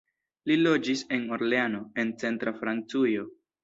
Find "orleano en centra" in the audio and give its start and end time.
1.37-2.59